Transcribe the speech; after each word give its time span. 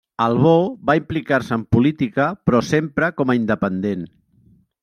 Albó 0.23 0.53
va 0.89 0.95
implicar-se 0.99 1.59
en 1.59 1.67
política 1.77 2.27
però 2.49 2.65
sempre 2.73 3.11
com 3.19 3.33
a 3.35 3.39
independent. 3.45 4.07